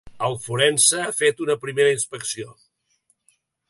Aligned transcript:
El 0.27 0.37
forense 0.45 1.03
ha 1.09 1.13
fet 1.19 1.45
una 1.47 1.59
primera 1.67 1.95
inspecció. 1.99 2.59